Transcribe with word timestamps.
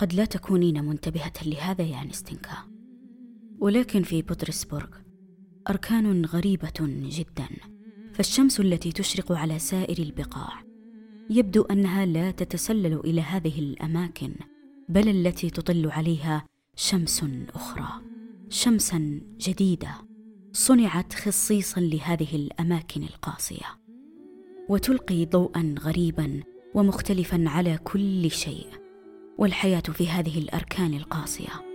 قد 0.00 0.14
لا 0.14 0.24
تكونين 0.24 0.84
منتبهة 0.84 1.32
لهذا 1.46 1.84
يا 1.84 2.04
نستنكا 2.04 2.56
ولكن 3.58 4.02
في 4.02 4.22
بطرسبورغ 4.22 4.88
أركان 5.70 6.24
غريبة 6.24 6.72
جدا 6.80 7.48
فالشمس 8.12 8.60
التي 8.60 8.92
تشرق 8.92 9.32
على 9.32 9.58
سائر 9.58 9.98
البقاع 9.98 10.64
يبدو 11.30 11.62
أنها 11.62 12.06
لا 12.06 12.30
تتسلل 12.30 13.00
إلى 13.00 13.20
هذه 13.20 13.58
الأماكن 13.58 14.34
بل 14.88 15.08
التي 15.08 15.50
تطل 15.50 15.90
عليها 15.90 16.46
شمس 16.76 17.24
أخرى. 17.54 17.88
شمسا 18.48 19.20
جديدة 19.38 19.94
صنعت 20.52 21.14
خصيصا 21.14 21.80
لهذه 21.80 22.36
الأماكن 22.36 23.02
القاسية. 23.02 23.66
وتلقي 24.68 25.26
ضوءا 25.26 25.74
غريبا 25.80 26.42
ومختلفا 26.74 27.44
على 27.48 27.78
كل 27.78 28.30
شيء. 28.30 28.79
والحياة 29.40 29.80
في 29.80 30.08
هذه 30.08 30.38
الأركان 30.38 30.94
القاسيه 30.94 31.70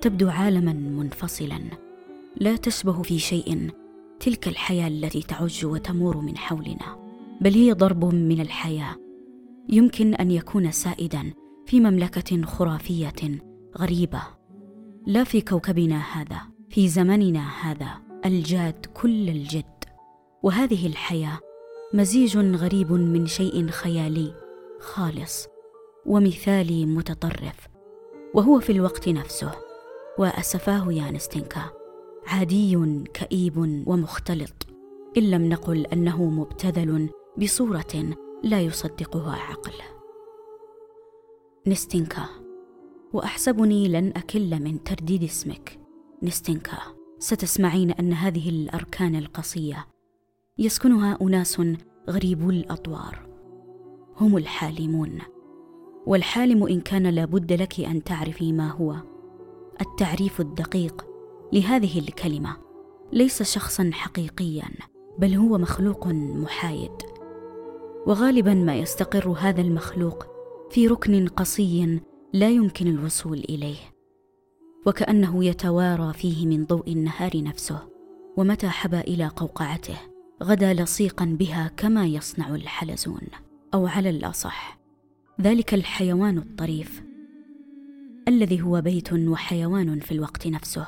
تبدو 0.00 0.28
عالما 0.28 0.72
منفصلا. 0.72 1.60
لا 2.36 2.56
تشبه 2.56 3.02
في 3.02 3.18
شيء 3.18 3.70
تلك 4.20 4.48
الحياة 4.48 4.88
التي 4.88 5.22
تعج 5.22 5.66
وتمور 5.66 6.16
من 6.16 6.38
حولنا. 6.38 7.10
بل 7.40 7.54
هي 7.54 7.72
ضرب 7.72 8.04
من 8.04 8.40
الحياة. 8.40 8.96
يمكن 9.68 10.14
أن 10.14 10.30
يكون 10.30 10.70
سائدا 10.70 11.32
في 11.66 11.80
مملكة 11.80 12.42
خرافية 12.42 13.38
غريبة. 13.78 14.22
لا 15.06 15.24
في 15.24 15.40
كوكبنا 15.40 16.00
هذا 16.00 16.40
في 16.70 16.88
زمننا 16.88 17.48
هذا 17.62 17.90
الجاد 18.26 18.86
كل 18.94 19.28
الجد. 19.28 19.84
وهذه 20.42 20.86
الحياة 20.86 21.38
مزيج 21.94 22.38
غريب 22.38 22.92
من 22.92 23.26
شيء 23.26 23.66
خيالي 23.66 24.32
خالص. 24.80 25.46
ومثالي 26.06 26.86
متطرف 26.86 27.68
وهو 28.34 28.60
في 28.60 28.72
الوقت 28.72 29.08
نفسه 29.08 29.52
وأسفاه 30.18 30.92
يا 30.92 31.10
نستنكا 31.10 31.70
عادي 32.26 33.04
كئيب 33.14 33.84
ومختلط 33.86 34.66
إن 35.16 35.30
لم 35.30 35.48
نقل 35.48 35.86
أنه 35.86 36.24
مبتذل 36.24 37.08
بصورة 37.38 38.16
لا 38.42 38.60
يصدقها 38.60 39.32
عقل. 39.32 39.72
نستنكا 41.66 42.26
وأحسبني 43.12 43.88
لن 43.88 44.12
أكل 44.16 44.62
من 44.62 44.82
ترديد 44.84 45.22
اسمك. 45.22 45.78
نستنكا 46.22 46.78
ستسمعين 47.18 47.90
أن 47.90 48.12
هذه 48.12 48.48
الأركان 48.48 49.16
القصية 49.16 49.86
يسكنها 50.58 51.18
أناس 51.22 51.62
غريبو 52.10 52.50
الأطوار. 52.50 53.26
هم 54.16 54.36
الحالمون. 54.36 55.18
والحالم 56.10 56.66
إن 56.66 56.80
كان 56.80 57.06
لابد 57.06 57.52
لك 57.52 57.80
أن 57.80 58.04
تعرفي 58.04 58.52
ما 58.52 58.70
هو. 58.70 58.96
التعريف 59.80 60.40
الدقيق 60.40 61.06
لهذه 61.52 61.98
الكلمة. 61.98 62.56
ليس 63.12 63.42
شخصا 63.42 63.90
حقيقيا 63.92 64.68
بل 65.18 65.34
هو 65.34 65.58
مخلوق 65.58 66.06
محايد. 66.06 66.92
وغالبا 68.06 68.54
ما 68.54 68.76
يستقر 68.76 69.28
هذا 69.28 69.60
المخلوق 69.60 70.26
في 70.70 70.86
ركن 70.86 71.28
قصي 71.28 72.00
لا 72.32 72.48
يمكن 72.48 72.86
الوصول 72.86 73.38
إليه. 73.38 73.94
وكأنه 74.86 75.44
يتوارى 75.44 76.12
فيه 76.12 76.46
من 76.46 76.64
ضوء 76.64 76.92
النهار 76.92 77.42
نفسه. 77.42 77.88
ومتى 78.36 78.68
حبى 78.68 79.00
إلى 79.00 79.26
قوقعته 79.26 79.96
غدا 80.42 80.74
لصيقا 80.74 81.24
بها 81.24 81.70
كما 81.76 82.06
يصنع 82.06 82.54
الحلزون 82.54 83.22
أو 83.74 83.86
على 83.86 84.10
الأصح. 84.10 84.79
ذلك 85.40 85.74
الحيوان 85.74 86.38
الطريف 86.38 87.02
الذي 88.28 88.62
هو 88.62 88.80
بيت 88.80 89.12
وحيوان 89.12 90.00
في 90.00 90.12
الوقت 90.12 90.46
نفسه 90.46 90.86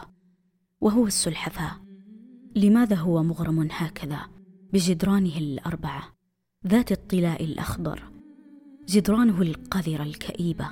وهو 0.81 1.07
السلحفاة. 1.07 1.71
لماذا 2.57 2.97
هو 2.97 3.23
مغرم 3.23 3.69
هكذا؟ 3.71 4.21
بجدرانه 4.73 5.39
الأربعة 5.39 6.03
ذات 6.67 6.93
الطلاء 6.93 7.45
الأخضر. 7.45 8.03
جدرانه 8.89 9.43
القذره 9.43 10.03
الكئيبة 10.03 10.71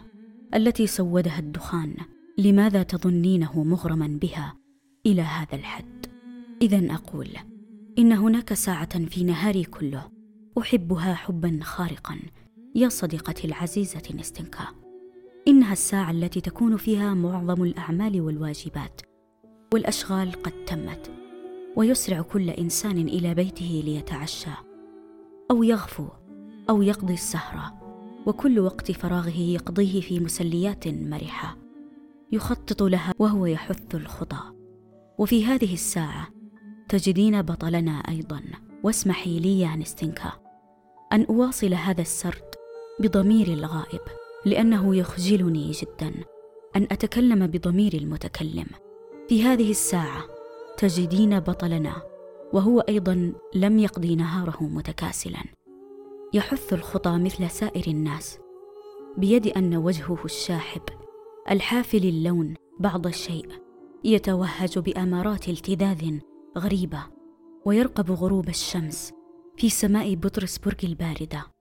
التي 0.55 0.87
سودها 0.87 1.39
الدخان. 1.39 1.95
لماذا 2.39 2.83
تظنينه 2.83 3.65
مغرما 3.65 4.07
بها؟ 4.07 4.57
إلى 5.07 5.23
هذا 5.23 5.55
الحد. 5.55 6.07
اذا 6.63 6.95
أقول 6.95 7.29
إن 7.99 8.13
هناك 8.13 8.55
ساعة 8.55 9.07
في 9.07 9.25
نهاري 9.25 9.65
كله 9.65 10.11
أحبها 10.59 11.15
حبا 11.15 11.59
خارقا. 11.63 12.19
يا 12.75 12.89
صديقتي 12.89 13.47
العزيزة 13.47 14.03
نستنكا 14.15 14.69
إنها 15.49 15.73
الساعة 15.73 16.11
التي 16.11 16.41
تكون 16.41 16.77
فيها 16.77 17.15
معظم 17.15 17.63
الأعمال 17.63 18.21
والواجبات 18.21 19.01
والأشغال 19.75 20.33
قد 20.33 20.65
تمت 20.65 21.11
ويسرع 21.77 22.21
كل 22.21 22.51
إنسان 22.51 22.99
إلى 23.09 23.35
بيته 23.35 23.83
ليتعشى 23.85 24.51
أو 25.51 25.63
يغفو 25.63 26.07
أو 26.71 26.83
يقضي 26.83 27.15
السهره 27.15 27.81
وكل 28.27 28.59
وقت 28.59 28.93
فراغه 28.93 29.39
يقضيه 29.39 30.01
في 30.01 30.21
مسليات 30.21 30.89
مرحة. 30.89 31.57
يخطط 32.33 32.83
لها 32.83 33.15
وهو 33.19 33.47
يحث 33.47 33.95
الخطى. 33.95 34.41
وفي 35.19 35.45
هذه 35.45 35.75
الساعة 35.75 36.29
تجدين 36.89 37.43
بطلنا 37.43 37.93
أيضا. 37.93 38.43
واسمحي 38.83 39.41
لي 39.41 39.61
يا 39.61 39.77
نستنكا 39.77 40.33
أن 41.13 41.25
أواصل 41.25 41.75
هذا 41.75 42.01
السرد 42.01 42.50
بضمير 43.01 43.49
الغائب 43.49 44.01
لأنه 44.45 44.97
يخجلني 44.97 45.71
جدا 45.71 46.15
أن 46.77 46.83
أتكلم 46.83 47.47
بضمير 47.47 47.95
المتكلم. 47.95 48.67
في 49.29 49.43
هذه 49.43 49.71
الساعة 49.71 50.25
تجدين 50.79 51.41
بطلنا 51.41 52.03
وهو 52.53 52.81
أيضا 52.81 53.33
لم 53.55 53.79
يقضي 53.79 54.17
نهاره 54.17 54.63
متكاسلا. 54.63 55.45
يحث 56.35 56.73
الخطى 56.73 57.19
مثل 57.19 57.51
سائر 57.51 57.85
الناس 57.87 58.39
بيد 59.17 59.47
أن 59.47 59.77
وجهه 59.77 60.19
الشاحب 60.25 60.83
الحافل 61.51 62.05
اللون 62.09 62.55
بعض 62.81 63.07
الشيء 63.07 63.49
يتوهج 64.05 64.79
بأمارات 64.79 65.49
التذاذ 65.49 66.19
غريبة 66.59 67.03
ويرقب 67.65 68.11
غروب 68.11 68.49
الشمس 68.49 69.13
في 69.57 69.71
سماء 69.71 70.15
بطرسبرغ 70.15 70.77
الباردة. 70.85 71.60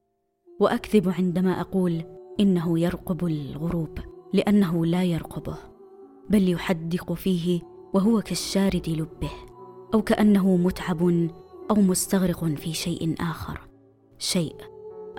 وأكذب 0.60 1.10
عندما 1.10 1.62
أقول 1.62 2.04
إنه 2.40 2.80
يرقب 2.80 3.26
الغروب 3.26 4.00
لأنه 4.34 4.86
لا 4.86 5.04
يرقبه 5.04 5.58
بل 6.30 6.50
يحدق 6.50 7.14
فيه 7.14 7.62
وهو 7.94 8.22
كالشارد 8.22 8.90
لبه 8.90 9.32
أو 9.94 10.02
كأنه 10.02 10.56
متعب 10.56 11.30
أو 11.72 11.76
مستغرق 11.76 12.46
في 12.46 12.74
شيء 12.74 13.16
آخر 13.20 13.68
شيء 14.18 14.56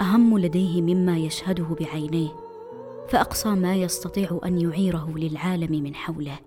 أهم 0.01 0.39
لديه 0.39 0.83
مما 0.83 1.19
يشهده 1.19 1.77
بعينيه 1.81 2.31
فأقصى 3.09 3.49
ما 3.49 3.77
يستطيع 3.77 4.41
أن 4.45 4.61
يعيره 4.61 5.13
للعالم 5.17 5.83
من 5.83 5.95
حوله 5.95 6.39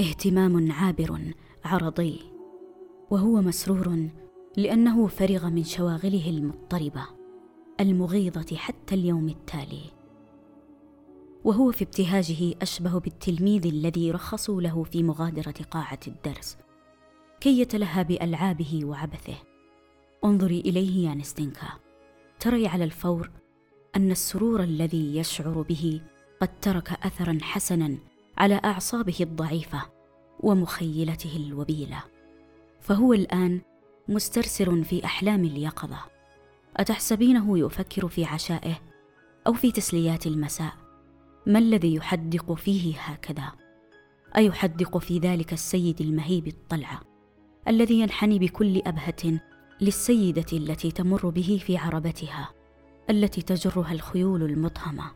اهتمام 0.00 0.72
عابر 0.72 1.20
عرضي 1.64 2.20
وهو 3.10 3.40
مسرور 3.40 4.08
لأنه 4.56 5.06
فرغ 5.06 5.48
من 5.48 5.64
شواغله 5.64 6.30
المضطربة. 6.30 7.17
المغيظة 7.80 8.56
حتى 8.56 8.94
اليوم 8.94 9.28
التالي. 9.28 9.82
وهو 11.44 11.72
في 11.72 11.84
ابتهاجه 11.84 12.54
أشبه 12.62 12.98
بالتلميذ 12.98 13.66
الذي 13.66 14.10
رخصوا 14.10 14.62
له 14.62 14.84
في 14.84 15.02
مغادرة 15.02 15.54
قاعة 15.70 16.00
الدرس 16.06 16.58
كي 17.40 17.60
يتلهى 17.60 18.04
بألعابه 18.04 18.80
وعبثه. 18.84 19.36
انظري 20.24 20.60
إليه 20.60 21.08
يا 21.08 21.14
نستنكا 21.14 21.68
تري 22.40 22.66
على 22.66 22.84
الفور 22.84 23.30
أن 23.96 24.10
السرور 24.10 24.62
الذي 24.62 25.16
يشعر 25.16 25.62
به 25.62 26.00
قد 26.40 26.60
ترك 26.60 26.92
اثرا 26.92 27.38
حسنا 27.42 27.98
على 28.38 28.60
أعصابه 28.64 29.16
الضعيفة 29.20 29.82
ومخيلته 30.40 31.36
الوبيلة. 31.36 32.02
فهو 32.80 33.12
الآن 33.12 33.60
مسترسر 34.08 34.82
في 34.82 35.04
أحلام 35.04 35.44
اليقظة. 35.44 36.17
أتحسبينه 36.78 37.58
يفكر 37.58 38.08
في 38.08 38.24
عشائه 38.24 38.78
أو 39.46 39.52
في 39.52 39.72
تسليات 39.72 40.26
المساء؟ 40.26 40.72
ما 41.46 41.58
الذي 41.58 41.94
يحدق 41.94 42.52
فيه 42.52 42.98
هكذا؟ 43.00 43.52
أيحدق 44.36 44.98
في 44.98 45.18
ذلك 45.18 45.52
السيد 45.52 46.00
المهيب 46.00 46.46
الطلعة 46.46 47.00
الذي 47.68 48.00
ينحني 48.00 48.38
بكل 48.38 48.82
أبهة 48.86 49.40
للسيدة 49.80 50.46
التي 50.52 50.90
تمر 50.90 51.28
به 51.28 51.60
في 51.66 51.76
عربتها 51.76 52.48
التي 53.10 53.42
تجرها 53.42 53.92
الخيول 53.92 54.42
المطهمه 54.42 55.10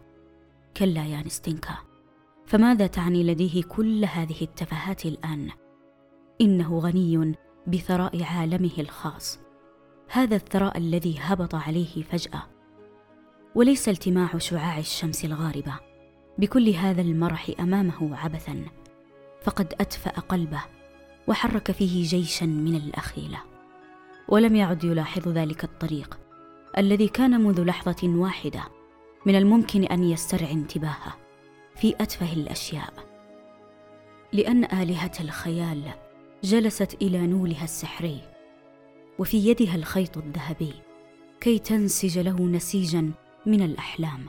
كلا 0.77 1.07
يا 1.07 1.23
نستنكا 1.27 1.79
فماذا 2.47 2.87
تعني 2.87 3.25
لديه 3.25 3.63
كل 3.63 4.05
هذه 4.05 4.43
التفاهات 4.43 5.07
الآن؟ 5.07 5.51
إنه 6.41 6.79
غني 6.79 7.35
بثراء 7.67 8.23
عالمه 8.23 8.71
الخاص. 8.79 9.39
هذا 10.15 10.37
الثراء 10.37 10.79
الذي 10.79 11.19
هبط 11.21 11.55
عليه 11.55 12.03
فجأة. 12.03 12.43
وليس 13.55 13.89
التماع 13.89 14.39
شعاع 14.39 14.79
الشمس 14.79 15.25
الغاربة. 15.25 15.75
بكل 16.39 16.69
هذا 16.69 17.01
المرح 17.01 17.51
أمامه 17.61 18.17
عبثا. 18.17 18.65
فقد 19.43 19.75
اتفا 19.81 20.11
قلبه 20.11 20.63
وحرك 21.29 21.73
فيه 21.73 22.05
جيشا 22.05 22.45
من 22.45 22.75
الأخيلة. 22.75 23.39
ولم 24.29 24.57
يعد 24.57 24.85
يلاحظ 24.85 25.29
ذلك 25.29 25.65
الطريق 25.65 26.19
الذي 26.79 27.09
كان 27.09 27.41
منذ 27.41 27.65
لحظة 27.65 28.09
واحدة 28.09 28.63
من 29.27 29.37
الممكن 29.37 29.85
أن 29.85 30.05
يسترعي 30.05 30.53
انتباهه 30.53 31.17
في 31.77 31.95
أتفه 32.01 32.33
الأشياء. 32.33 32.93
لأن 34.33 34.65
آلهة 34.65 35.13
الخيال 35.21 35.83
جلست 36.45 36.97
إلى 37.03 37.27
نولها 37.27 37.65
السحري 37.65 38.32
وفي 39.23 39.49
يدها 39.49 39.77
الخيط 39.77 40.19
الذهبي 40.19 40.73
كي 41.41 41.59
تنسج 41.59 42.19
له 42.19 42.41
نسيجا 42.41 43.13
من 43.47 43.63
الأحلام 43.63 44.27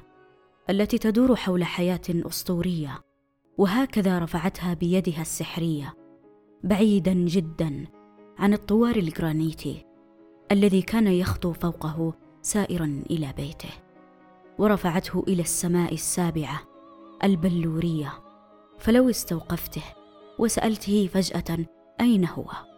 التي 0.70 0.98
تدور 0.98 1.36
حول 1.36 1.64
حياة 1.64 2.02
أسطورية 2.10 3.02
وهكذا 3.58 4.20
رفعتها 4.20 4.74
بيدها 4.74 5.22
السحرية 5.22 5.94
بعيدا 6.64 7.14
جدا 7.14 7.88
عن 8.38 8.54
الطوار 8.54 8.96
الجرانيتي 8.96 9.86
الذي 10.52 10.82
كان 10.82 11.08
يخطو 11.08 11.54
فوقه 11.54 12.14
سائرا 12.42 13.04
إلى 13.10 13.34
بيته 13.38 13.74
ورفعته 14.58 15.24
إلى 15.28 15.42
السماء 15.42 15.94
السابعة 15.94 16.60
البلورية. 17.24 18.14
فلو 18.80 19.10
استوقفته 19.10 19.84
وسألته 20.40 21.10
فجأة 21.14 21.66
أين 22.02 22.26
هو؟ 22.26 22.73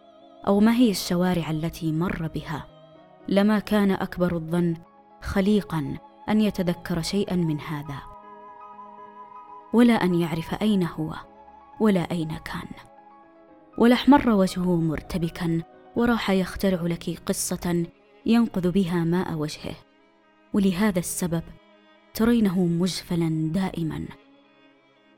أو 0.48 0.60
ما 0.60 0.74
هي 0.74 0.90
الشوارع 0.90 1.50
التي 1.50 1.92
مر 1.92 2.30
بها. 2.34 2.66
لما 3.28 3.58
كان 3.58 3.90
أكبر 3.90 4.36
الظن 4.36 4.76
خليقا 5.22 5.96
أن 6.28 6.40
يتذكر 6.40 7.02
شيئا 7.02 7.36
من 7.36 7.60
هذا. 7.60 8.02
ولا 9.72 9.94
أن 9.94 10.14
يعرف 10.14 10.54
أين 10.54 10.82
هو 10.82 11.14
ولا 11.80 12.10
أين 12.10 12.28
كان. 12.28 12.68
ولاحمر 13.78 14.30
وجهه 14.30 14.76
مرتبكا 14.76 15.62
وراح 15.96 16.30
يخترع 16.30 16.82
لك 16.82 17.18
قصة 17.26 17.86
ينقذ 18.26 18.70
بها 18.70 19.04
ماء 19.04 19.32
وجهه. 19.34 19.74
ولهذا 20.54 20.98
السبب 20.98 21.42
ترينه 22.14 22.60
مجفلا 22.60 23.52
دائما. 23.52 24.04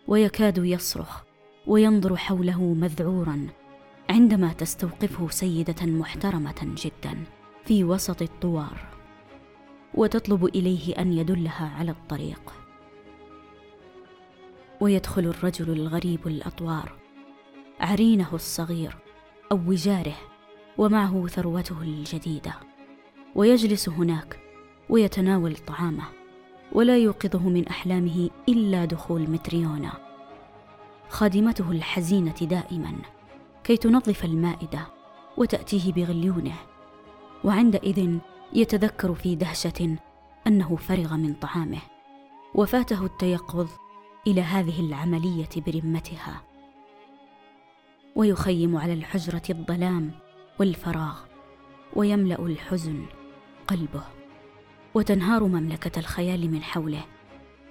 ويكاد 0.08 0.58
يصرخ 0.58 1.22
وينظر 1.66 2.16
حوله 2.16 2.62
مذعورا. 2.62 3.46
عندما 4.10 4.52
تستوقفه 4.52 5.28
سيدة 5.28 5.86
محترمة 5.86 6.74
جدا 6.76 7.24
في 7.64 7.84
وسط 7.84 8.22
الطوار 8.22 8.88
وتطلب 9.94 10.44
إليه 10.44 10.94
أن 10.98 11.12
يدلها 11.12 11.72
على 11.78 11.90
الطريق. 11.90 12.52
ويدخل 14.80 15.22
الرجل 15.22 15.70
الغريب 15.70 16.26
الأطوار 16.26 16.92
عرينه 17.80 18.28
الصغير 18.32 18.96
أو 19.52 19.60
وجاره 19.66 20.16
ومعه 20.78 21.26
ثروته 21.26 21.82
الجديدة. 21.82 22.54
ويجلس 23.34 23.88
هناك 23.88 24.40
ويتناول 24.88 25.56
طعامه 25.56 26.04
ولا 26.72 26.96
يوقظه 26.96 27.48
من 27.48 27.68
أحلامه 27.68 28.30
إلا 28.48 28.84
دخول 28.84 29.30
متريونا. 29.30 29.92
خادمته 31.08 31.70
الحزينة 31.70 32.36
دائما. 32.40 32.92
كي 33.68 33.76
تنظف 33.76 34.24
المائدة 34.24 34.80
وتأتيه 35.36 35.92
بغليونه. 35.92 36.54
وعندئذ 37.44 38.18
يتذكر 38.52 39.14
في 39.14 39.34
دهشة 39.34 39.96
أنه 40.46 40.76
فرغ 40.76 41.16
من 41.16 41.34
طعامه 41.34 41.80
وفاته 42.54 43.04
التيقظ 43.04 43.68
إلى 44.26 44.40
هذه 44.40 44.80
العملية 44.80 45.48
برمتها. 45.56 46.42
ويخيم 48.16 48.76
على 48.76 48.92
الحجرة 48.92 49.42
الظلام 49.50 50.10
والفراغ 50.60 51.18
ويملأ 51.96 52.46
الحزن 52.46 53.06
قلبه. 53.66 54.04
وتنهار 54.94 55.44
مملكة 55.44 55.98
الخيال 55.98 56.50
من 56.50 56.62
حوله 56.62 57.04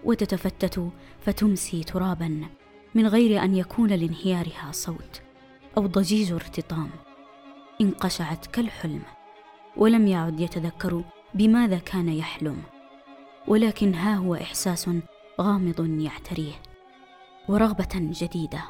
وتتفتت 0.04 0.90
فتمسي 1.20 1.84
ترابا 1.84 2.48
من 2.96 3.08
غير 3.08 3.44
أن 3.44 3.56
يكون 3.56 3.90
لانهيارها 3.90 4.72
صوت. 4.72 5.27
أو 5.78 5.88
ضجيج 5.88 6.32
ارتطام. 6.32 6.90
انقشعت 7.82 8.46
كالحلم 8.48 9.02
ولم 9.78 10.08
يعد 10.08 10.40
يتذكر 10.40 11.04
بماذا 11.34 11.78
كان 11.78 12.10
يحلم. 12.10 12.64
ولكن 13.48 13.94
ها 13.94 14.16
هو 14.16 14.36
إحساس 14.36 14.90
غامض 15.42 16.00
يعتريه. 16.02 16.54
ورغبة 17.50 17.90
جديدة 17.94 18.64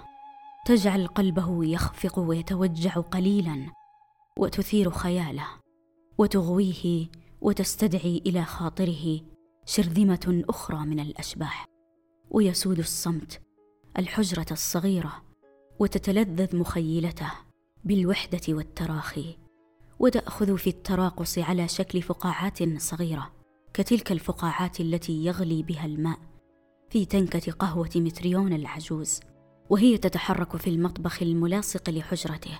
تجعل 0.65 1.07
قلبه 1.07 1.65
يخفق 1.65 2.19
ويتوجع 2.19 2.91
قليلا 2.91 3.71
وتثير 4.37 4.91
خياله 4.91 5.47
وتغويه 6.17 7.07
وتستدعي 7.41 8.21
إلى 8.25 8.43
خاطره 8.43 9.21
شرذمة 9.65 10.43
أخرى 10.49 10.85
من 10.85 10.99
الأشباح. 10.99 11.65
ويسود 12.31 12.79
الصمت 12.79 13.41
الحجرة 13.97 14.47
الصغيرة 14.51 15.26
وتتلذذ 15.79 16.55
مخيلته 16.55 17.31
بالوحدة 17.83 18.41
والتراخي 18.49 19.37
وتأخذ 19.99 20.57
في 20.57 20.69
التراقص 20.69 21.37
على 21.37 21.67
شكل 21.67 22.01
فقاعات 22.01 22.79
صغيرة 22.79 23.31
كتلك 23.73 24.11
الفقاعات 24.11 24.79
التي 24.79 25.25
يغلي 25.25 25.63
بها 25.63 25.85
الماء 25.85 26.19
في 26.89 27.05
تنكة 27.05 27.51
قهوة 27.51 27.89
متريون 27.95 28.53
العجوز 28.53 29.19
وهي 29.69 29.97
تتحرك 29.97 30.57
في 30.57 30.69
المطبخ 30.69 31.21
الملاصق 31.21 31.89
لحجرته 31.89 32.59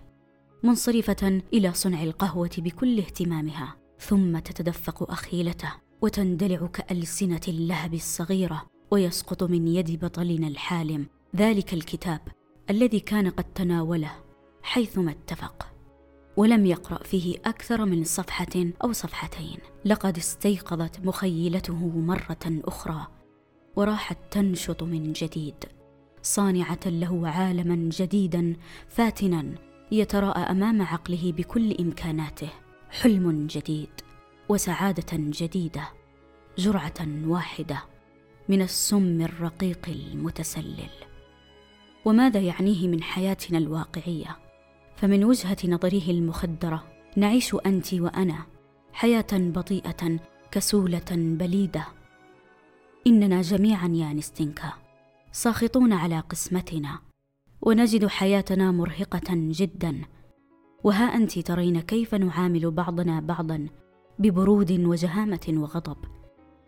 منصرفة 0.64 1.42
إلى 1.54 1.74
صنع 1.74 2.04
القهوة 2.04 2.52
بكل 2.58 3.00
اهتمامها 3.00 3.76
ثم 4.00 4.40
تتدفق 4.40 5.12
أخيلته 5.12 5.74
وتندلع 6.02 6.68
كألسنة 6.68 7.42
اللهب 7.48 7.94
الصغيرة 7.94 8.66
ويسقط 8.92 9.44
من 9.44 9.68
يد 9.68 10.06
بطلنا 10.06 10.48
الحالم 10.48 11.06
ذلك 11.36 11.74
الكتاب 11.74 12.20
الذي 12.70 13.00
كان 13.00 13.30
قد 13.30 13.44
تناوله 13.44 14.12
حيثما 14.64 15.12
اتفق 15.12 15.68
ولم 16.38 16.66
يقرأ 16.66 17.04
فيه 17.04 17.36
أكثر 17.46 17.86
من 17.86 18.04
صفحة 18.04 18.72
أو 18.84 18.92
صفحتين. 18.92 19.58
لقد 19.86 20.18
استيقظت 20.18 21.06
مخيلته 21.06 21.88
مرة 21.88 22.38
أخرى 22.46 23.08
وراحت 23.76 24.18
تنشط 24.32 24.84
من 24.84 25.14
جديد 25.14 25.56
صانعة 26.22 26.80
له 26.86 27.28
عالما 27.28 27.90
جديدا 27.92 28.56
فاتنا 28.90 29.56
يتراءى 29.92 30.42
أمام 30.42 30.82
عقله 30.82 31.32
بكل 31.32 31.76
إمكاناته. 31.80 32.50
حلم 32.90 33.48
جديد 33.48 33.90
وسعادة 34.50 35.18
جديدة 35.18 35.90
جرعة 36.58 37.08
واحدة 37.26 37.84
من 38.50 38.62
السم 38.62 39.22
الرقيق 39.22 39.90
المتسلل. 39.90 40.90
وماذا 42.08 42.40
يعنيه 42.40 42.88
من 42.88 43.04
حياتنا 43.04 43.58
الواقعية؟ 43.58 44.38
فمن 44.96 45.24
وجهة 45.24 45.58
نظره 45.66 46.12
المخدرة 46.12 46.84
نعيش 47.18 47.56
أنت 47.66 47.94
وأنا 47.94 48.46
حياة 48.94 49.28
بطيئة 49.34 50.20
كسولة 50.52 51.06
بليدة. 51.12 51.88
إننا 53.08 53.42
جميعا 53.42 53.88
يا 53.88 54.14
نستنكا 54.14 54.74
ساخطون 55.32 55.94
على 55.94 56.20
قسمتنا 56.20 57.00
ونجد 57.62 58.08
حياتنا 58.08 58.72
مرهقة 58.72 59.34
جدا. 59.34 60.02
وها 60.84 61.16
أنت 61.16 61.40
ترين 61.40 61.80
كيف 61.80 62.16
نعامل 62.16 62.72
بعضنا 62.72 63.20
بعضا 63.20 63.68
ببرود 64.20 64.72
وجهامة 64.72 65.48
وغضب 65.50 65.98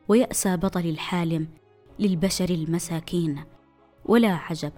ويأسى 0.08 0.58
بطل 0.58 0.86
الحالم 0.86 1.48
للبشر 2.00 2.50
المساكين. 2.50 3.44
ولا 4.06 4.32
عجب 4.32 4.72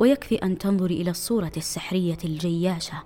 ويكفي 0.00 0.34
أن 0.34 0.58
تنظري 0.58 1.00
إلى 1.00 1.10
الصورة 1.10 1.52
السحرية 1.56 2.18
الجياشة 2.24 3.02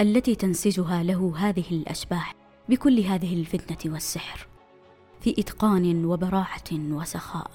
التي 0.00 0.34
تنسجها 0.34 1.02
له 1.02 1.32
هذه 1.36 1.64
الأشباح 1.70 2.34
بكل 2.68 3.00
هذه 3.00 3.34
الفتنة 3.34 3.92
والسحر 3.92 4.46
في 5.20 5.34
إتقان 5.38 6.04
وبراعة 6.04 6.72
وسخاء. 6.72 7.50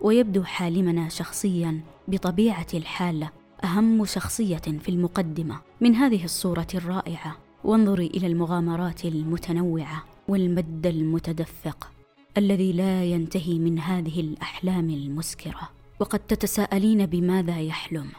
ويبدو 0.00 0.42
حالمنا 0.42 1.08
شخصيا 1.08 1.80
بطبيعة 2.08 2.66
الحال 2.74 3.28
أهم 3.64 4.04
شخصية 4.04 4.56
في 4.56 4.88
المقدمة 4.88 5.60
من 5.80 5.94
هذه 5.94 6.24
الصورة 6.24 6.66
الرائعة. 6.74 7.36
وانظري 7.64 8.06
إلى 8.06 8.26
المغامرات 8.26 9.04
المتنوعة 9.04 10.04
والمد 10.28 10.86
المتدفق 10.86 11.90
الذي 12.36 12.72
لا 12.72 13.04
ينتهي 13.04 13.58
من 13.58 13.78
هذه 13.78 14.20
الأحلام 14.20 14.90
المسكرة. 14.90 15.81
وقد 16.02 16.18
تتساءلين 16.18 17.06
بماذا 17.06 17.60
يحلم. 17.60 18.10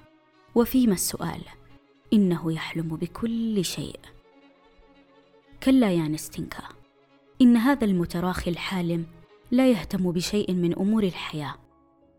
وفيما 0.56 0.94
السؤال؟ 0.94 1.42
إنه 2.13 2.54
يحلم 2.54 2.88
بكل 2.88 3.66
شيء. 3.66 4.00
كلا 5.63 5.92
يا 5.92 6.08
نستنكا 6.08 6.63
إن 7.42 7.58
هذا 7.58 7.86
المتراخي 7.86 8.52
الحالم 8.52 9.06
لا 9.52 9.72
يهتم 9.72 10.12
بشيء 10.12 10.54
من 10.54 10.80
أمور 10.80 11.04
الحياة 11.04 11.56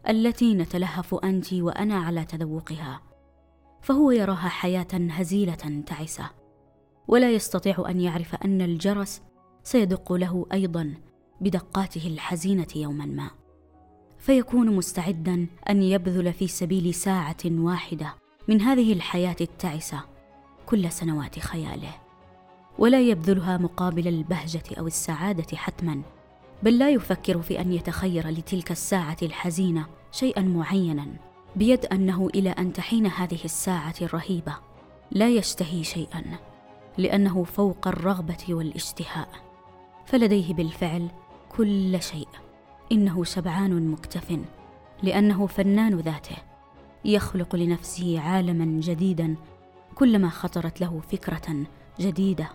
التي 0.08 0.54
نتلهف 0.54 1.14
أنت 1.14 1.52
وأنا 1.52 1.94
على 1.94 2.24
تذوقها. 2.24 3.02
فهو 3.82 4.10
يراها 4.10 4.48
حياة 4.48 4.92
هزيلة 4.92 5.82
تعسة 5.86 6.30
ولا 7.08 7.30
يستطيع 7.30 7.84
أن 7.88 8.00
يعرف 8.00 8.34
أن 8.34 8.62
الجرس 8.62 9.22
سيدق 9.62 10.12
له 10.12 10.46
أيضا 10.52 10.94
بدقاته 11.40 12.06
الحزينة 12.06 12.68
يوما 12.76 13.06
ما. 13.06 13.43
فيكون 14.24 14.76
مستعدا 14.76 15.46
أن 15.70 15.82
يبذل 15.82 16.32
في 16.32 16.46
سبيل 16.46 16.94
ساعة 16.94 17.36
واحدة 17.44 18.14
من 18.48 18.60
هذه 18.60 18.92
الحياة 18.92 19.36
التعسة 19.40 20.00
كل 20.66 20.92
سنوات 20.92 21.38
خياله. 21.38 21.94
ولا 22.78 23.00
يبذلها 23.00 23.56
مقابل 23.56 24.08
البهجة 24.08 24.62
أو 24.78 24.86
السعادة 24.86 25.56
حتما 25.56 26.02
بل 26.62 26.78
لا 26.78 26.90
يفكر 26.90 27.42
في 27.42 27.60
أن 27.60 27.72
يتخير 27.72 28.28
لتلك 28.28 28.70
الساعة 28.70 29.16
الحزينة 29.22 29.86
شيئا 30.12 30.42
معينا 30.42 31.06
بيد 31.56 31.86
أنه 31.86 32.28
إلى 32.34 32.50
أن 32.50 32.72
تحين 32.72 33.06
هذه 33.06 33.44
الساعة 33.44 33.94
الرهيبة 34.02 34.56
لا 35.10 35.28
يشتهي 35.28 35.84
شيئا 35.84 36.24
لأنه 36.98 37.44
فوق 37.44 37.88
الرغبة 37.88 38.44
والاشتهاء. 38.50 39.28
فلديه 40.06 40.54
بالفعل 40.54 41.08
كل 41.56 42.02
شيء. 42.02 42.28
إنه 42.92 43.24
شبعان 43.24 43.90
مكتف 43.90 44.38
لأنه 45.02 45.46
فنان 45.46 45.94
ذاته. 45.94 46.36
يخلق 47.04 47.56
لنفسه 47.56 48.20
عالما 48.20 48.80
جديدا 48.80 49.36
كلما 49.94 50.28
خطرت 50.28 50.80
له 50.80 51.00
فكرة 51.12 51.66
جديدة. 52.00 52.48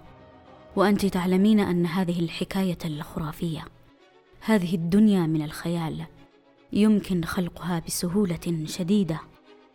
وأنت 0.75 1.05
تعلمين 1.05 1.59
أن 1.59 1.85
هذه 1.85 2.19
الحكاية 2.19 2.77
الخرافية 2.85 3.65
هذه 4.41 4.75
الدنيا 4.75 5.27
من 5.27 5.41
الخيال 5.41 6.05
يمكن 6.73 7.23
خلقها 7.23 7.79
بسهولة 7.87 8.65
شديدة 8.65 9.19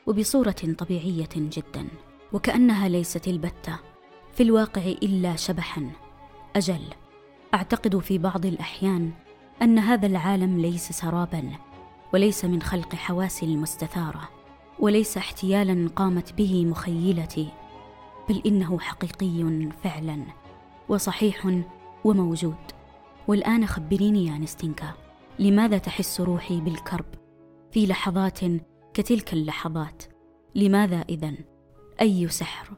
وبصورة 0.07 0.75
طبيعية 0.79 1.29
جدا. 1.37 1.89
وكأنها 2.33 2.89
ليست 2.89 3.29
البتة 3.29 3.79
في 4.33 4.43
الواقع 4.43 4.83
إلا 4.83 5.37
شبحا. 5.37 5.91
أجل 6.57 6.83
أعتقد 7.55 7.99
في 7.99 8.19
بعض 8.19 8.47
الأحيان 8.47 9.11
أن 9.63 9.79
هذا 9.79 10.07
العالم 10.07 10.59
ليس 10.59 10.93
سرابا 10.93 11.51
وليس 12.15 12.45
من 12.45 12.63
خلق 12.63 12.95
حواسي 12.95 13.47
المستثارة 13.47 14.29
وليس 14.79 15.17
احتيالا 15.17 15.89
قامت 15.89 16.33
به 16.33 16.65
مخيلتي 16.65 17.49
بل 18.29 18.43
إنه 18.47 18.79
حقيقي 18.79 19.71
فعلا 19.83 20.25
وصحيح 20.89 21.63
وموجود. 22.05 22.55
والآن 23.29 23.67
خبريني 23.67 24.27
يا 24.27 24.39
نستنكا 24.39 24.93
لماذا 25.39 25.79
تحس 25.79 26.21
روحي 26.21 26.61
بالكرب؟ 26.61 27.05
في 27.71 27.87
لحظات 27.87 28.41
كتلك 28.95 29.33
اللحظات 29.33 30.03
لماذا 30.55 31.05
اذن 31.09 31.37
أي 32.01 32.29
سحر 32.29 32.71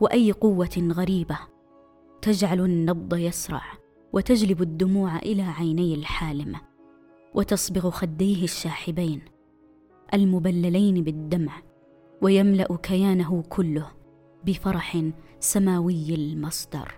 وأي 0.00 0.32
قوة 0.32 0.90
غريبة 0.92 1.38
تجعل 2.22 2.60
النبض 2.60 3.14
يسرع؟ 3.14 3.62
وتجلب 4.12 4.62
الدموع 4.62 5.16
إلى 5.16 5.42
عيني 5.42 5.94
الحالم 5.94 6.56
وتصبغ 7.34 7.90
خديه 7.90 8.44
الشاحبين 8.44 9.20
المبللين 10.14 11.04
بالدمع 11.04 11.52
ويملأ 12.22 12.76
كيانه 12.82 13.44
كله 13.48 13.86
بفرح 14.44 15.02
سماوي 15.40 16.14
المصدر. 16.14 16.94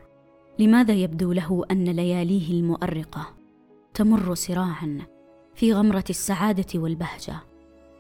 لماذا 0.59 0.95
يبدو 0.95 1.33
له 1.33 1.65
أن 1.71 1.85
لياليه 1.85 2.51
المؤرقة 2.51 3.27
تمر 3.95 4.35
سراعا 4.35 4.99
في 5.55 5.73
غمرة 5.73 6.05
السعادة 6.11 6.81
والبهجة؟ 6.81 7.37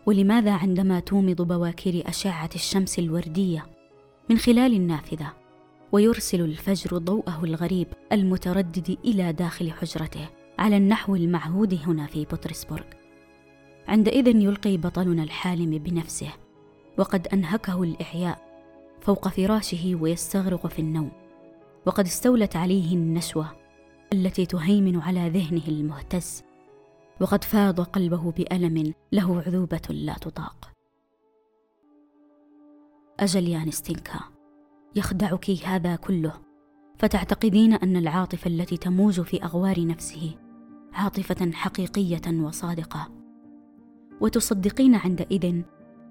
ولماذا 0.06 0.52
عندما 0.52 1.00
تومض 1.00 1.42
بواكير 1.42 2.08
أشعة 2.08 2.50
الشمس 2.54 2.98
الوردية 2.98 3.66
من 4.30 4.38
خلال 4.38 4.74
النافذة 4.74 5.32
ويرسل 5.94 6.40
الفجر 6.40 6.98
ضوءه 6.98 7.44
الغريب 7.44 7.86
المتردد 8.12 8.98
إلى 9.04 9.32
داخل 9.32 9.72
حجرته 9.72 10.28
على 10.58 10.76
النحو 10.76 11.16
المعهود 11.16 11.74
هنا 11.86 12.06
في 12.06 12.24
بطرسبورغ. 12.24 12.84
عندئذ 13.88 14.26
يلقي 14.26 14.76
بطلنا 14.76 15.22
الحالم 15.22 15.78
بنفسه 15.78 16.32
وقد 16.98 17.28
أنهكه 17.28 17.82
الاعياء 17.82 18.38
فوق 19.00 19.28
فراشه 19.28 19.94
ويستغرق 19.94 20.66
في 20.66 20.78
النوم. 20.78 21.10
وقد 21.86 22.06
استولت 22.06 22.56
عليه 22.56 22.94
النشوة 22.94 23.50
التي 24.12 24.46
تهيمن 24.46 25.00
على 25.00 25.28
ذهنه 25.28 25.68
المهتز 25.68 26.42
وقد 27.20 27.44
فاض 27.44 27.80
قلبه 27.80 28.32
بألم 28.32 28.94
له 29.12 29.42
عذوبة 29.46 29.88
لا 29.90 30.14
تطاق. 30.14 30.70
أجل 33.20 33.48
يا 33.48 33.58
نستنكا 33.58 34.33
يخدعك 34.96 35.50
هذا 35.50 35.96
كله. 35.96 36.32
فتعتقدين 36.98 37.72
أن 37.72 37.96
العاطفة 37.96 38.48
التي 38.48 38.76
تموج 38.76 39.20
في 39.20 39.44
أغوار 39.44 39.86
نفسه 39.86 40.34
عاطفة 40.92 41.52
حقيقية 41.52 42.40
وصادقة. 42.40 43.08
وتصدقين 44.20 44.94
عندئذ 44.94 45.62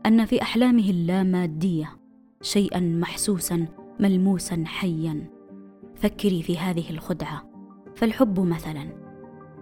أن 0.06 0.26
في 0.26 0.42
أحلامه 0.42 0.90
اللامادية 0.90 1.98
شيئا 2.42 2.80
محسوسا 2.80 3.68
ملموسا 4.00 4.64
حيا. 4.66 5.30
فكري 5.96 6.44
في 6.44 6.58
هذه 6.58 6.90
الخدعة. 6.90 7.50
فالحب 7.96 8.40
مثلا 8.40 9.04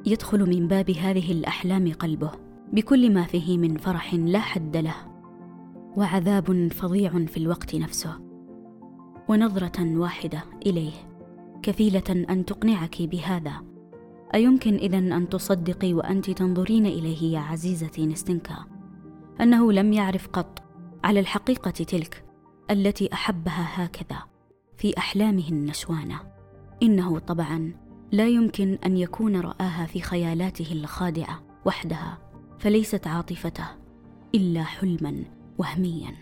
يدخل 0.05 0.49
من 0.49 0.67
باب 0.67 0.91
هذه 0.91 1.31
الأحلام 1.31 1.93
قلبه 1.93 2.31
بكل 2.73 3.13
ما 3.13 3.23
فيه 3.23 3.57
من 3.57 3.77
فرح 3.77 4.13
لا 4.13 4.39
حد 4.39 4.77
له. 4.77 4.95
وعذاب 5.97 6.73
فظيع 6.73 7.25
في 7.25 7.37
الوقت 7.37 7.75
نفسه. 7.75 8.30
ونظرة 9.31 9.97
واحدة 9.97 10.43
إليه. 10.65 10.91
كفيلة 11.63 12.25
أن 12.29 12.45
تقنعك 12.45 13.01
بهذا. 13.01 13.53
أيمكن 14.33 14.75
إذا 14.75 14.97
أن 14.97 15.29
تصدقي 15.29 15.93
وأنت 15.93 16.29
تنظرين 16.29 16.85
إليه 16.85 17.33
يا 17.33 17.39
عزيزتي 17.39 18.05
نستنكا. 18.05 18.65
أنه 19.41 19.71
لم 19.71 19.93
يعرف 19.93 20.27
قط. 20.27 20.63
على 21.03 21.19
الحقيقة 21.19 21.71
تلك 21.71 22.23
التي 22.71 23.13
أحبها 23.13 23.85
هكذا. 23.85 24.17
في 24.77 24.97
أحلامه 24.97 25.47
النشوانة. 25.49 26.19
إنه 26.83 27.19
طبعا 27.19 27.73
لا 28.11 28.27
يمكن 28.27 28.77
أن 28.85 28.97
يكون 28.97 29.35
رآها 29.35 29.85
في 29.85 30.01
خيالاته 30.01 30.71
الخادعة 30.71 31.43
وحدها. 31.65 32.17
فليست 32.59 33.07
عاطفته 33.07 33.67
إلا 34.35 34.63
حلما 34.63 35.23
وهميا. 35.57 36.15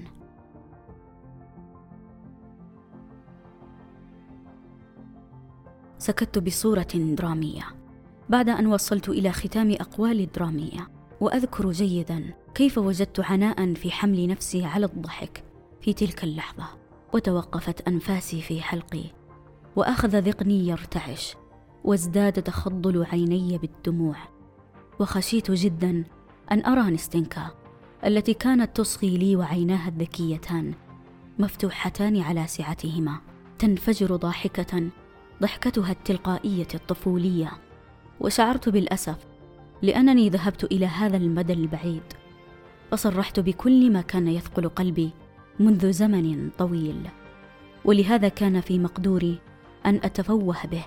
سكت 5.99 6.39
بصورة 6.39 6.87
درامية. 6.95 7.63
بعد 8.29 8.49
أن 8.49 8.67
وصلت 8.67 9.09
إلى 9.09 9.31
ختام 9.31 9.71
اقوالي 9.71 10.23
الدرامية 10.23 10.87
وأذكر 11.21 11.71
جيدا 11.71 12.33
كيف 12.55 12.77
وجدت 12.77 13.19
عناء 13.19 13.73
في 13.73 13.91
حمل 13.91 14.27
نفسي 14.27 14.65
على 14.65 14.85
الضحك 14.85 15.43
في 15.81 15.93
تلك 15.93 16.23
اللحظة 16.23 16.65
وتوقفت 17.13 17.87
أنفاسي 17.87 18.41
في 18.41 18.61
حلقي 18.61 19.03
وأخذ 19.75 20.19
ذقني 20.19 20.67
يرتعش 20.67 21.35
وازداد 21.83 22.43
تخضل 22.43 23.05
عيني 23.05 23.57
بالدموع. 23.57 24.15
وخشيت 24.99 25.51
جدا 25.51 26.03
أن 26.51 26.65
أرى 26.65 26.91
نستنكا 26.91 27.51
التي 28.05 28.33
كانت 28.33 28.77
تصغي 28.77 29.17
لي 29.17 29.35
وعيناها 29.35 29.89
الذكيتان 29.89 30.73
مفتوحتان 31.39 32.21
على 32.21 32.47
سعتهما 32.47 33.19
تنفجر 33.59 34.15
ضاحكة 34.15 34.89
ضحكتها 35.41 35.91
التلقائية 35.91 36.67
الطفولية 36.73 37.51
وشعرت 38.19 38.69
بالأسف 38.69 39.17
لأنني 39.81 40.29
ذهبت 40.29 40.63
إلى 40.63 40.85
هذا 40.85 41.17
المدى 41.17 41.53
البعيد 41.53 42.03
فصرحت 42.91 43.39
بكل 43.39 43.91
ما 43.91 44.01
كان 44.01 44.27
يثقل 44.27 44.69
قلبي 44.69 45.09
منذ 45.59 45.91
زمن 45.91 46.49
طويل 46.57 47.07
ولهذا 47.85 48.27
كان 48.27 48.61
في 48.61 48.79
مقدوري 48.79 49.39
أن 49.85 49.95
أتفوه 49.95 50.65
به 50.65 50.85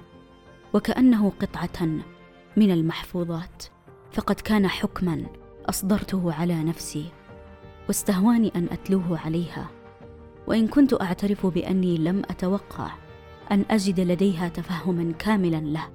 وكأنه 0.73 1.33
قطعة 1.41 1.87
من 2.57 2.71
المحفوظات 2.71 3.65
فقد 4.13 4.35
كان 4.35 4.69
حكما 4.69 5.27
أصدرته 5.69 6.33
على 6.33 6.65
نفسي 6.65 7.05
واستهواني 7.89 8.53
أن 8.57 8.69
أتلوه 8.71 9.19
عليها 9.19 9.71
وإن 10.47 10.69
كنت 10.69 11.03
أعترف 11.03 11.47
بأني 11.47 11.97
لم 11.99 12.23
أتوقع 12.31 12.91
أن 13.53 13.65
أجد 13.71 14.01
لديها 14.01 14.49
تفهما 14.49 15.13
كاملا 15.19 15.57
له 15.57 15.89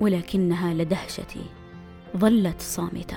ولكنها 0.00 0.74
لدهشتي 0.74 1.42
ظلت 2.16 2.60
صامتة 2.60 3.16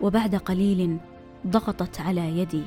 وبعد 0.00 0.34
قليل 0.36 0.98
ضغطت 1.46 2.00
على 2.00 2.38
يدي 2.38 2.62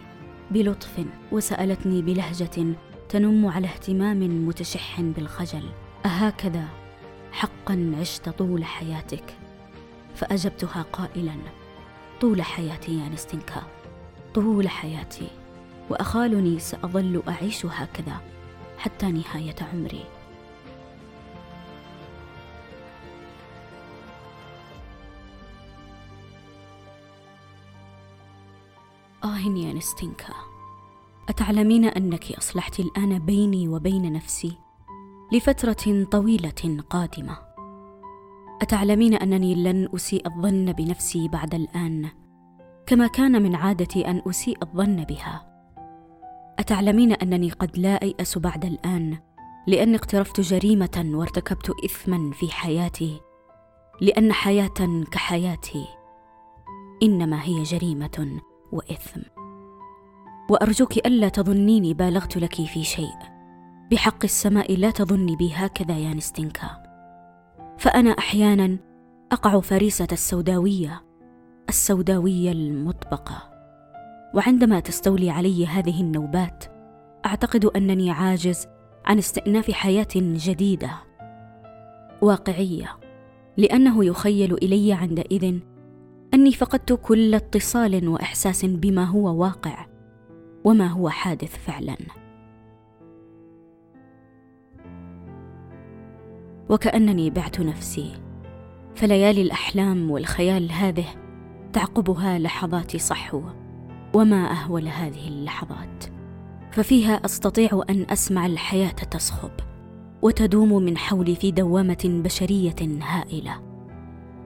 بلطف 0.51 1.05
وسألتني 1.31 2.01
بلهجة 2.01 2.65
تنم 3.09 3.45
على 3.45 3.67
اهتمام 3.67 4.47
متشح 4.47 5.01
بالخجل. 5.01 5.63
أهكذا 6.05 6.65
حقا 7.31 7.91
عشت 7.99 8.29
طول 8.29 8.63
حياتك 8.65 9.37
فأجبتها 10.15 10.85
قائلا 10.93 11.35
طول 12.21 12.41
حياتي 12.41 12.99
يا 12.99 13.09
نستنكا 13.09 13.63
طول 14.33 14.69
حياتي 14.69 15.27
وأخالني 15.89 16.59
سأظل 16.59 17.23
أعيش 17.27 17.65
هكذا. 17.65 18.21
حتى 18.77 19.11
نهاية 19.11 19.55
عمري. 19.73 20.05
آه 29.23 29.39
يا 29.39 29.73
نستنكا. 29.73 30.33
أتعلمين 31.29 31.85
أنك 31.85 32.31
أصلحت 32.31 32.79
الآن 32.79 33.19
بيني 33.19 33.67
وبين 33.67 34.13
نفسي 34.13 34.57
لفترة 35.33 36.05
طويلة 36.11 36.83
قادمة. 36.89 37.37
أتعلمين 38.61 39.13
أنني 39.13 39.55
لن 39.55 39.89
أسيء 39.95 40.27
الظن 40.27 40.71
بنفسي 40.71 41.27
بعد 41.27 41.55
الآن 41.55 42.09
كما 42.85 43.07
كان 43.07 43.43
من 43.43 43.55
عادتي 43.55 44.07
أن 44.07 44.21
أسيء 44.27 44.57
الظن 44.63 45.03
بها. 45.03 45.56
أتعلمين 46.59 47.11
أنني 47.13 47.49
قد 47.49 47.77
لا 47.77 48.01
أيأس 48.01 48.37
بعد 48.37 48.65
الآن 48.65 49.17
لأني 49.67 49.95
اقترفت 49.95 50.41
جريمة 50.41 51.11
وارتكبت 51.13 51.71
إثما 51.85 52.31
في 52.31 52.51
حياتي 52.51 53.19
لأن 54.01 54.33
حياة 54.33 55.03
كحياتي 55.11 55.85
إنما 57.03 57.43
هي 57.43 57.63
جريمة 57.63 58.39
وإثم. 58.71 59.21
وأرجوك 60.49 60.97
ألا 60.97 61.29
تظنيني 61.29 61.93
بالغت 61.93 62.37
لك 62.37 62.55
في 62.55 62.83
شيء. 62.83 63.17
بحق 63.91 64.23
السماء 64.23 64.75
لا 64.75 64.91
تظني 64.91 65.35
بي 65.35 65.51
هكذا 65.53 65.97
يا 65.97 66.13
نستنكا. 66.13 66.83
فأنا 67.77 68.09
أحيانا 68.09 68.77
أقع 69.31 69.59
فريسة 69.59 70.07
السوداوية 70.11 71.03
السوداوية 71.69 72.51
المطبقة. 72.51 73.46
وعندما 74.37 74.79
تستولي 74.79 75.29
علي 75.29 75.67
هذه 75.67 76.01
النوبات 76.01 76.65
أعتقد 77.25 77.65
أنني 77.65 78.11
عاجز 78.11 78.67
عن 79.05 79.17
استئناف 79.17 79.71
حياة 79.71 80.07
جديدة 80.15 80.91
واقعية 82.21 82.97
لأنه 83.57 84.05
يخيل 84.05 84.53
إلي 84.53 84.93
عندئذ 84.93 85.59
أني 86.33 86.51
فقدت 86.51 86.93
كل 86.93 87.35
اتصال 87.35 88.07
وإحساس 88.07 88.65
بما 88.65 89.03
هو 89.03 89.41
واقع 89.41 89.85
وما 90.63 90.87
هو 90.87 91.09
حادث 91.09 91.55
فعلا. 91.57 91.97
وكأنني 96.69 97.29
بعت 97.29 97.59
نفسي 97.59 98.11
فليالي 98.95 99.41
الأحلام 99.41 100.11
والخيال 100.11 100.71
هذه 100.71 101.05
تعقبها 101.73 102.39
لحظات 102.39 102.97
صحو. 102.97 103.41
وما 104.13 104.51
أهول 104.51 104.87
هذه 104.87 105.27
اللحظات. 105.27 106.05
ففيها 106.71 107.25
أستطيع 107.25 107.83
أن 107.89 108.05
أسمع 108.09 108.45
الحياة 108.45 108.89
تصخب 108.89 109.51
وتدوم 110.21 110.83
من 110.83 110.97
حولي 110.97 111.35
في 111.35 111.51
دوامة 111.51 112.21
بشرية 112.23 112.75
هائلة. 113.01 113.61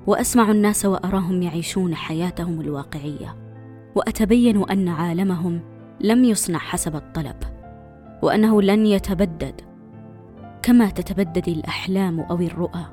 وأسمع 0.08 0.51
الناس 0.51 0.86
وأراهم 0.86 1.41
يعيشون 1.41 1.96
حياتهم 1.96 2.62
الواقعية 2.62 3.36
وأتبين 3.96 4.70
أن 4.70 4.88
عالمهم 4.88 5.62
لم 6.01 6.24
يصنع 6.24 6.60
حسب 6.60 6.96
الطلب 6.96 7.36
وأنه 8.22 8.62
لن 8.62 8.86
يتبدد. 8.86 9.62
كما 10.63 10.89
تتبدد 10.89 11.48
الأحلام 11.50 12.20
أو 12.20 12.36
الرؤى 12.36 12.86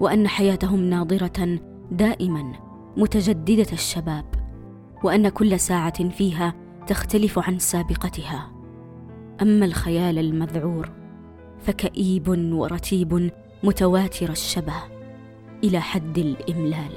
وأن 0.00 0.28
حياتهم 0.28 0.80
ناضره 0.80 1.58
دائما 1.90 2.52
متجددة 2.96 3.72
الشباب. 3.72 4.33
وأن 5.04 5.28
كل 5.28 5.60
ساعة 5.60 6.08
فيها 6.08 6.54
تختلف 6.86 7.38
عن 7.38 7.58
سابقتها. 7.58 8.50
أما 9.42 9.66
الخيال 9.66 10.18
المذعور 10.18 10.90
فكئيب 11.62 12.28
ورتيب 12.28 13.30
متواتر 13.62 14.30
الشبه 14.30 14.74
إلى 15.64 15.80
حد 15.80 16.18
الإملال. 16.18 16.92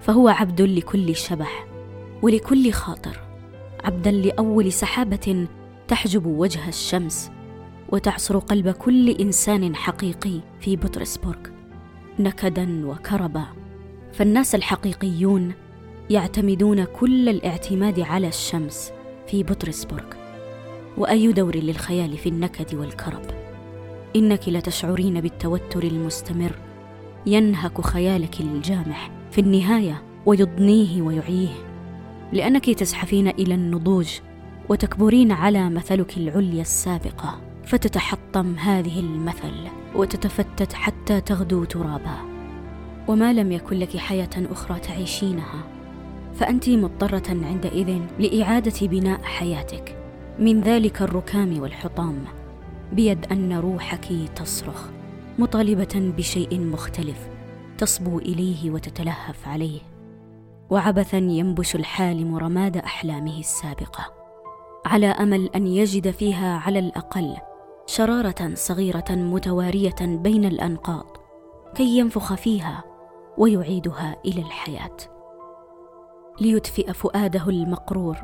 فهو 0.00 0.28
عبد 0.28 0.60
لكل 0.60 1.16
شبح 1.16 1.66
ولكل 2.22 2.72
خاطر 2.72 3.20
عبدا 3.84 4.10
لأول 4.10 4.72
سحابة 4.72 5.46
تحجب 5.88 6.26
وجه 6.26 6.68
الشمس 6.68 7.30
وتعصر 7.88 8.38
قلب 8.38 8.70
كل 8.70 9.10
إنسان 9.10 9.76
حقيقي 9.76 10.40
في 10.60 10.76
بطرسبورغ. 10.76 11.38
نكدا 12.18 12.86
وكربا 12.86 13.44
فالناس 14.12 14.54
الحقيقيون 14.54 15.52
يعتمدون 16.12 16.84
كل 16.84 17.28
الاعتماد 17.28 18.00
على 18.00 18.28
الشمس 18.28 18.92
في 19.26 19.42
بطرسبورغ 19.42 20.04
وأي 20.98 21.32
دور 21.32 21.56
للخيال 21.56 22.18
في 22.18 22.28
النكد 22.28 22.74
والكرب. 22.74 23.22
إنك 24.16 24.48
لتشعرين 24.48 25.20
بالتوتر 25.20 25.82
المستمر 25.82 26.52
ينهك 27.26 27.80
خيالك 27.80 28.40
الجامح 28.40 29.10
في 29.30 29.40
النهاية 29.40 30.02
ويضنيه 30.26 31.02
ويعيه. 31.02 31.48
لأنك 32.32 32.70
تزحفين 32.70 33.28
إلى 33.28 33.54
النضوج 33.54 34.18
وتكبرين 34.68 35.32
على 35.32 35.70
مثلك 35.70 36.16
العليا 36.16 36.62
السابقة 36.62 37.40
فتتحطم 37.64 38.54
هذه 38.54 39.00
المثل 39.00 39.68
وتتفتت 39.94 40.72
حتى 40.72 41.20
تغدو 41.20 41.64
ترابا. 41.64 42.16
وما 43.08 43.32
لم 43.32 43.52
يكن 43.52 43.78
لك 43.78 43.96
حياة 43.96 44.30
أخرى 44.50 44.78
تعيشينها. 44.78 45.81
فانت 46.34 46.68
مضطرة 46.68 47.28
عندئذ 47.28 48.00
لإعادة 48.18 48.86
بناء 48.86 49.22
حياتك. 49.22 49.98
من 50.38 50.60
ذلك 50.60 51.02
الركام 51.02 51.60
والحطام. 51.60 52.24
بيد 52.92 53.32
أن 53.32 53.52
روحك 53.52 54.06
تصرخ. 54.36 54.88
مطالبة 55.38 56.12
بشيء 56.16 56.60
مختلف 56.60 57.28
تصبو 57.78 58.18
إليه 58.18 58.70
وتتلهف 58.70 59.48
عليه. 59.48 59.80
وعبثا 60.70 61.18
ينبش 61.18 61.74
الحالم 61.74 62.36
رماد 62.36 62.76
أحلامه 62.76 63.38
السابقة. 63.38 64.12
على 64.86 65.06
أمل 65.06 65.50
أن 65.56 65.66
يجد 65.66 66.10
فيها 66.10 66.58
على 66.58 66.78
الأقل 66.78 67.36
شرارة 67.86 68.54
صغيرة 68.54 69.10
متوارية 69.10 69.96
بين 70.00 70.44
الأنقاض. 70.44 71.16
كي 71.74 71.98
ينفخ 71.98 72.34
فيها 72.34 72.84
ويعيدها 73.38 74.16
إلى 74.24 74.40
الحياة. 74.40 74.96
ليدفئ 76.42 76.92
فؤاده 76.92 77.48
المقرور 77.48 78.16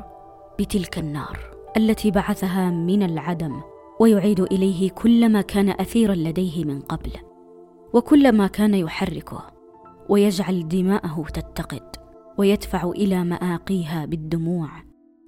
بتلك 0.59 0.97
النار 0.97 1.39
التي 1.77 2.11
بعثها 2.11 2.69
من 2.69 3.03
العدم 3.03 3.61
ويعيد 3.99 4.39
إليه 4.39 4.89
كل 4.89 5.29
ما 5.29 5.41
كان 5.41 5.69
أثيرا 5.69 6.15
لديه 6.15 6.65
من 6.65 6.81
قبل 6.81 7.11
وكل 7.93 8.31
ما 8.31 8.47
كان 8.47 8.73
يحركه 8.73 9.43
ويجعل 10.09 10.67
دماءه 10.67 11.25
تتقد 11.33 11.95
ويدفع 12.37 12.89
إلى 12.89 13.23
مآقيها 13.23 14.05
بالدموع. 14.05 14.69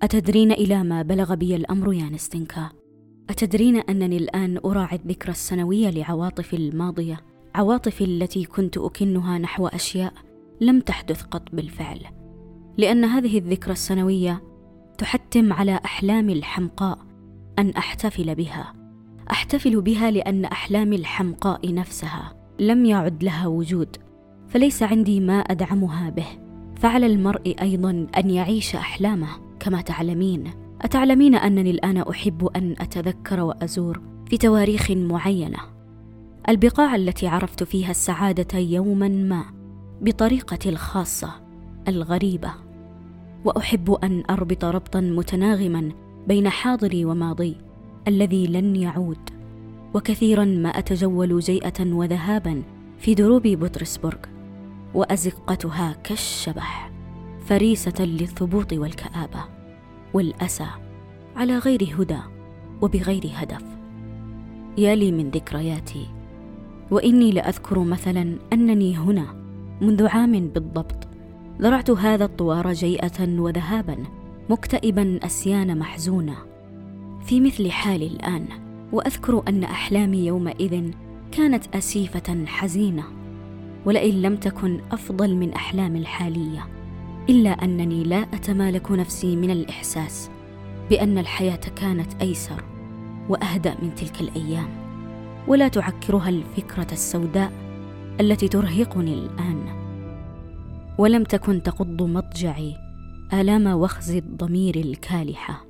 أتدرين 0.03 0.51
إلى 0.51 0.83
ما 0.83 1.01
بلغ 1.01 1.35
بي 1.35 1.55
الأمر 1.55 1.93
يا 1.93 2.09
نستنكا؟ 2.09 2.69
أتدرين 3.29 3.77
أنني 3.77 4.17
الآن 4.17 4.59
أراعي 4.65 4.95
الذكرى 4.95 5.31
السنوية 5.31 5.89
لعواطفي 5.89 6.55
الماضية 6.55 7.19
عواطفي 7.55 8.03
التي 8.03 8.45
كنت 8.45 8.77
أكنها 8.77 9.37
نحو 9.37 9.67
أشياء 9.67 10.13
لم 10.61 10.79
تحدث 10.79 11.21
قط 11.21 11.43
بالفعل. 11.53 12.20
لأن 12.77 13.05
هذه 13.05 13.37
الذكرى 13.37 13.73
السنوية 13.73 14.43
تحتم 14.97 15.53
على 15.53 15.79
أحلامي 15.85 16.33
الحمقاء 16.33 16.97
أن 17.59 17.69
أحتفل 17.69 18.35
بها. 18.35 18.73
أحتفل 19.31 19.81
بها 19.81 20.11
لأن 20.11 20.45
أحلامي 20.45 20.95
الحمقاء 20.95 21.73
نفسها 21.73 22.33
لم 22.59 22.85
يعد 22.85 23.23
لها 23.23 23.47
وجود 23.47 23.97
فليس 24.47 24.83
عندي 24.83 25.19
ما 25.19 25.39
أدعمها 25.39 26.09
به. 26.09 26.27
فعلى 26.75 27.05
المرء 27.05 27.55
أيضا 27.61 28.07
أن 28.17 28.29
يعيش 28.29 28.75
أحلامه 28.75 29.27
كما 29.59 29.81
تعلمين. 29.81 30.43
أتعلمين 30.81 31.35
أنني 31.35 31.71
الآن 31.71 31.97
أحب 31.97 32.45
أن 32.55 32.75
أتذكر 32.79 33.39
وأزور 33.39 34.01
في 34.29 34.37
تواريخ 34.37 34.91
معينة. 34.91 35.59
البقاع 36.49 36.95
التي 36.95 37.27
عرفت 37.27 37.63
فيها 37.63 37.91
السعادة 37.91 38.59
يوما 38.59 39.07
ما 39.07 39.45
بطريقتي 40.01 40.69
الخاصة. 40.69 41.40
الغريبة. 41.87 42.53
وأحب 43.45 43.91
أن 43.91 44.23
أربط 44.29 44.65
ربطا 44.65 44.99
متناغما 44.99 45.91
بين 46.27 46.49
حاضري 46.49 47.05
وماضي 47.05 47.55
الذي 48.07 48.47
لن 48.47 48.75
يعود 48.75 49.29
وكثيرا 49.93 50.45
ما 50.45 50.69
أتجول 50.69 51.39
جيئة 51.39 51.93
وذهابا 51.93 52.63
في 52.99 53.13
دروب 53.13 53.47
بطرسبورغ 53.47 54.17
وأزقتها 54.93 55.95
كالشبح 56.03 56.91
فريسة 57.45 58.05
للثبوط 58.05 58.73
والكآبة 58.73 59.43
والأسى 60.13 60.67
على 61.35 61.57
غير 61.57 61.95
هدى 61.99 62.19
وبغير 62.81 63.31
هدف. 63.35 63.63
يا 64.77 64.95
لي 64.95 65.11
من 65.11 65.29
ذكرياتي 65.29 66.07
وإني 66.91 67.31
لأذكر 67.31 67.79
مثلا 67.79 68.35
أنني 68.53 68.97
هنا 68.97 69.25
منذ 69.81 70.07
عام 70.07 70.47
بالضبط 70.47 71.10
ذرعت 71.61 71.89
هذا 71.89 72.25
الطوار 72.25 72.73
جيئة 72.73 73.39
وذهابا 73.39 73.97
مكتئبا 74.49 75.19
أسيان 75.23 75.79
محزونا 75.79 76.35
في 77.25 77.41
مثل 77.41 77.71
حالي 77.71 78.07
الآن 78.07 78.45
وأذكر 78.91 79.43
أن 79.47 79.63
أحلامي 79.63 80.25
يومئذ 80.25 80.91
كانت 81.31 81.75
أسيفة 81.75 82.45
حزينة. 82.45 83.03
ولئن 83.85 84.21
لم 84.21 84.35
تكن 84.35 84.81
أفضل 84.91 85.35
من 85.35 85.53
أحلامي 85.53 85.99
الحالية 85.99 86.67
إلا 87.29 87.49
أنني 87.49 88.03
لا 88.03 88.21
أتمالك 88.21 88.91
نفسي 88.91 89.35
من 89.35 89.51
الإحساس 89.51 90.29
بأن 90.89 91.17
الحياة 91.17 91.61
كانت 91.75 92.21
أيسر 92.21 92.63
وأهدأ 93.29 93.75
من 93.81 93.95
تلك 93.95 94.21
الأيام. 94.21 94.69
ولا 95.47 95.67
تعكرها 95.67 96.29
الفكرة 96.29 96.87
السوداء 96.91 97.51
التي 98.19 98.47
ترهقني 98.47 99.13
الآن. 99.13 99.80
ولم 100.97 101.23
تكن 101.23 101.63
تقض 101.63 102.01
مضجعي 102.03 102.77
آلام 103.33 103.67
وخز 103.67 104.11
الضمير 104.11 104.75
الكالحة 104.75 105.65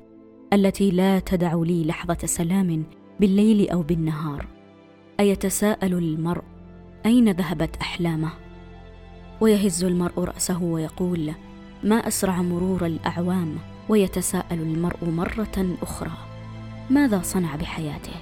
التي 0.54 0.92
لا 0.92 1.20
تدع 1.20 1.54
لي 1.56 1.86
لحظة 1.86 2.18
سلام 2.26 2.84
بالليل 3.20 3.70
أو 3.70 3.82
بالنهار. 3.82 4.48
أيتساءل 5.20 5.94
المرء 5.94 6.44
أين 7.06 7.32
ذهبت 7.32 7.76
أحلامه؟ 7.76 8.32
ويهز 9.42 9.84
المرء 9.84 10.20
رأسه 10.20 10.64
ويقول 10.64 11.32
ما 11.84 11.96
أسرع 11.96 12.42
مرور 12.42 12.86
الأعوام؟ 12.86 13.56
ويتساءل 13.90 14.60
المرء 14.62 15.06
مرة 15.06 15.76
أخرى 15.82 16.12
ماذا 16.90 17.22
صنع 17.22 17.56
بحياته؟ 17.56 18.16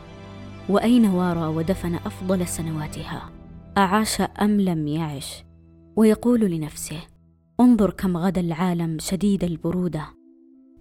وأين 0.69 1.05
وارى 1.05 1.47
ودفن 1.47 1.95
أفضل 1.95 2.47
سنواتها؟ 2.47 3.29
أعاش 3.77 4.21
أم 4.21 4.61
لم 4.61 4.87
يعش؟ 4.87 5.48
ويقول 5.99 6.39
لنفسه 6.39 7.01
انظر 7.59 7.91
كم 7.91 8.17
غدا 8.17 8.41
العالم 8.41 8.97
شديد 8.99 9.43
البرودة. 9.43 10.05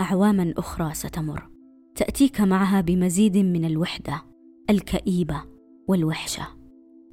أعواما 0.00 0.54
أخرى 0.56 0.94
ستمر. 0.94 1.48
تأتيك 1.94 2.40
معها 2.40 2.80
بمزيد 2.80 3.36
من 3.36 3.64
الوحدة 3.64 4.22
الكئيبة 4.70 5.42
والوحشة. 5.88 6.46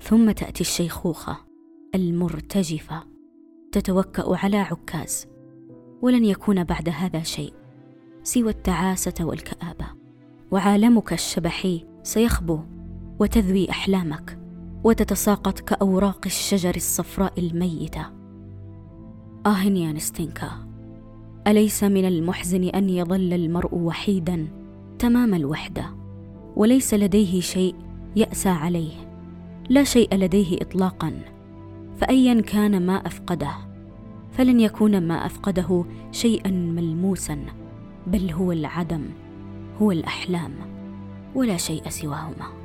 ثم 0.02 0.32
تأتي 0.32 0.62
الشيخوخة 0.62 1.38
المرتجفة. 1.96 3.04
تتوكأ 3.72 4.36
على 4.36 4.58
عكاز. 4.58 5.28
ولن 6.02 6.26
يكون 6.26 6.64
بعد 6.64 6.90
هذا 6.90 7.24
شيء 7.24 7.54
سوى 8.24 8.50
التعاسة 8.50 9.26
والكآبة. 9.26 9.88
وعالمك 10.52 11.14
الشبحي 11.14 11.86
سيخبو 12.04 12.60
وتذوي 13.20 13.70
أحلامك. 13.70 14.45
وتتساقط 14.86 15.60
كأوراق 15.60 16.20
الشجر 16.26 16.76
الصفراء 16.76 17.40
الميتة. 17.40 18.06
آه 19.46 19.64
يا 19.64 19.92
نستنكا 19.92 20.52
أليس 21.48 21.84
من 21.84 22.06
المحزن 22.06 22.64
أن 22.64 22.90
يظل 22.90 23.34
المرء 23.34 23.76
وحيدا 23.76 24.48
تمام 25.00 25.34
الوحدة؟ 25.34 25.86
وليس 26.56 26.94
لديه 26.94 27.42
شيء 27.42 27.76
يأسى 28.16 28.50
عليه 28.50 28.92
لا 29.70 29.84
شيء 29.84 30.16
لديه 30.16 30.58
اطلاقا. 30.62 31.22
فايا 31.98 32.42
كان 32.42 32.86
ما 32.86 32.96
أفقده 32.96 33.52
فلن 34.32 34.60
يكون 34.60 35.08
ما 35.08 35.26
أفقده 35.26 35.86
شيئا 36.12 36.52
ملموسا 36.52 37.46
بل 38.08 38.32
هو 38.32 38.52
العدم 38.52 39.06
هو 39.82 39.92
الأحلام 39.92 40.52
ولا 41.36 41.58
شيء 41.58 41.90
سواهما. 41.90 42.65